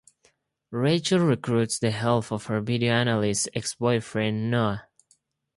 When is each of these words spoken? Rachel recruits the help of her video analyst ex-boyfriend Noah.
Rachel 0.71 1.19
recruits 1.19 1.77
the 1.77 1.91
help 1.91 2.31
of 2.31 2.47
her 2.47 2.59
video 2.59 2.91
analyst 2.91 3.49
ex-boyfriend 3.53 4.49
Noah. 4.49 4.87